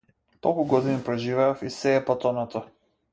[0.45, 2.63] Толку години проживеав, и сѐ е потонато.